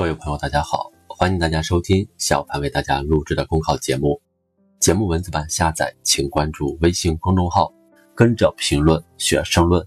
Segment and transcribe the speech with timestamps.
[0.00, 4.18] 各位朋友，大家好，欢迎大家收听小潘为大家录制的公考节目。
[4.78, 7.70] 节目文字版下载，请关注微信公众号，
[8.14, 9.86] 跟着评论学申论。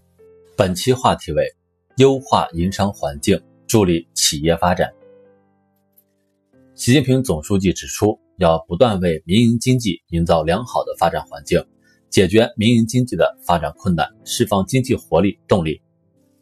[0.55, 1.44] 本期话题为
[1.97, 4.94] 优化营商环境，助力企业发展。
[6.75, 11.66] 习近平总书记指出，要不断为民营经济营造良好的发展环境，
[12.11, 15.82] 解决民营经济的发展困难，释放经济活力动力。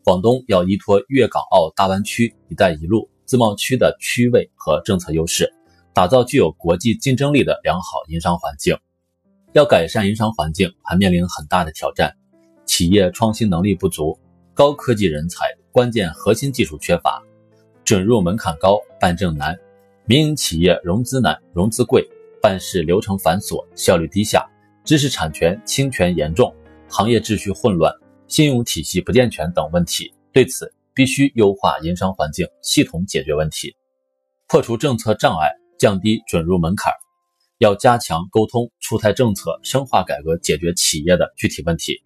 [0.04, 3.10] 广东要依托粤港澳大湾区、一带一路。
[3.32, 5.50] 自贸区的区位和政策优势，
[5.94, 8.78] 打造具有国际竞争力的良好营商环境。
[9.54, 12.14] 要改善营商环境，还面临很大的挑战：
[12.66, 14.20] 企业创新能力不足，
[14.54, 17.24] 高科技人才、关键核心技术缺乏，
[17.86, 19.58] 准入门槛高，办证难，
[20.04, 22.06] 民营企业融资难、融资贵，
[22.42, 24.46] 办事流程繁琐、效率低下，
[24.84, 26.54] 知识产权侵权严重，
[26.90, 27.94] 行业秩序混乱，
[28.28, 30.14] 信用体系不健全等问题。
[30.34, 33.76] 对此，必须优化营商环境，系统解决问题，
[34.48, 36.92] 破除政策障碍，降低准入门槛。
[37.60, 42.02] 要加强沟通，出台政策，深化改革，解决企业的具体问题。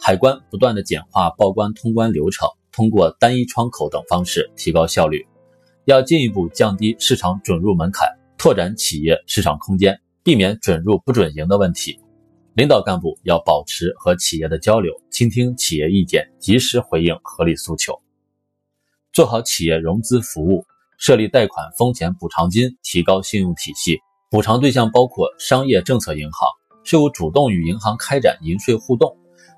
[0.00, 5.26] 海关不断的简化报关通关流程，通过单一窗口等方式提高效率。
[5.84, 11.98] 要进一步降低市场准入门槛，拓展企业市场空间，避免准入不准营的问题。
[12.54, 17.98] 领导干部要保持和企业的交流，倾听企业意见，及时回应合理诉求。
[19.18, 20.64] 做好企业融资服务，
[20.96, 23.98] 设立贷款风险补偿金，提高信用体系。
[24.30, 26.48] 补偿对象包括商业政策银行，
[26.84, 29.12] 税务主动与银行开展银税互动，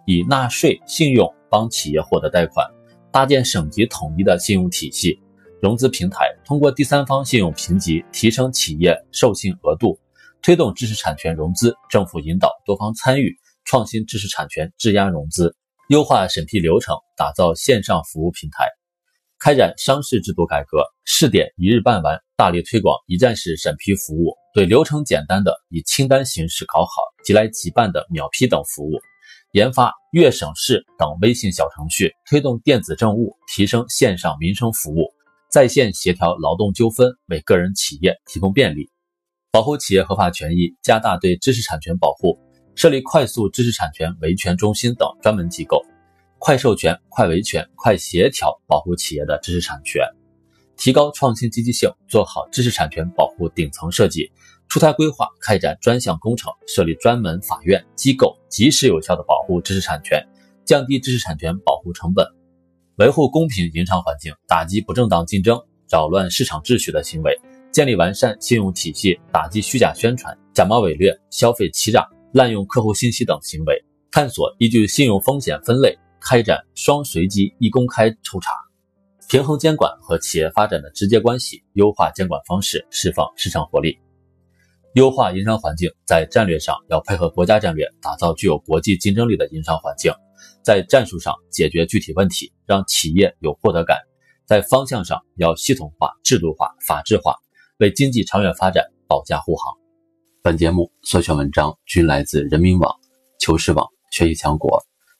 [0.06, 2.66] 以纳税、信用帮企业获得贷款。
[3.12, 5.20] 搭建省级统一的信用体系，
[5.60, 10.00] 融资平台通过第三方信用评级提升企业授信额度，
[10.40, 11.76] 推动知识产权融资。
[11.90, 15.54] 政府引导多方参与，创新知识产权质押融资，
[15.90, 18.79] 优化审批流程，打造线上服务平台。
[19.40, 26.90] 开展商事制度改革，试点一日办完，大力推广一站式审批服务，对流程简单的以清单形式搞好，
[27.24, 29.00] 即来即办的秒批等服务，
[29.52, 35.10] 研发粤省事等微信小程序，推动电子政务，提升线上民生服务，
[35.50, 38.90] 在线协调劳动纠纷，为个人企业提供便利，
[39.52, 42.38] 保护企业合法权益，加大对知识产权保护，
[42.74, 45.82] 设立快速知识产权维权中心等专门机构。
[46.40, 50.02] 快授权、快维权、快协调，保护企业的知识产权，
[50.74, 54.32] 提高创新积极性，做好知识产权保护顶层设计，
[54.66, 60.18] 出台规划，开展专项工程，设立专门法院机构，及时有效的保护知识产权，
[60.64, 62.26] 降低知识产权保护成本，
[62.96, 67.38] 维护公平营商环境，打击不正当竞争、扰乱市场秩序的行为，
[67.70, 73.78] 建立完善信用体系，打击虚假宣传、假冒伪劣、消费欺诈、滥用客户信息等行为，
[74.10, 75.94] 探索依据信用风险分类。
[76.20, 78.52] 开展双随机一公开抽查，
[79.28, 83.98] 平衡监管和企业发展的直接关系，优化监管方式，释放市场活力，
[84.94, 85.90] 优化营商环境。
[86.04, 90.12] 在战略上要配合国家战略，打造具有国际竞争力的营商环境；
[90.62, 93.96] 在战术上解决具体问题，让企业有获得感；
[94.46, 97.36] 在方向上要系统化、制度化、法治化，
[97.78, 99.72] 为经济长远发展保驾护航。
[100.42, 102.94] 本节目所选文章均来自人民网、
[103.38, 104.82] 求是网、学习强国。